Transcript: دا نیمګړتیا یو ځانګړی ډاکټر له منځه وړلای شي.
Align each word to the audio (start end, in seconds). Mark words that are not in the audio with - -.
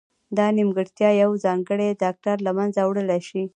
دا 0.37 0.47
نیمګړتیا 0.57 1.09
یو 1.21 1.31
ځانګړی 1.43 1.89
ډاکټر 2.03 2.35
له 2.45 2.51
منځه 2.57 2.81
وړلای 2.85 3.21
شي. 3.29 3.41